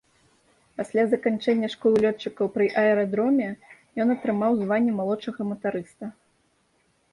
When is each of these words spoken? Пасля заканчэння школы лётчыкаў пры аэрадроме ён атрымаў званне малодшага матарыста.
Пасля 0.79 1.03
заканчэння 1.11 1.69
школы 1.73 1.97
лётчыкаў 2.05 2.49
пры 2.57 2.65
аэрадроме 2.85 3.49
ён 4.07 4.15
атрымаў 4.17 4.51
званне 4.65 4.99
малодшага 4.99 5.41
матарыста. 5.53 6.13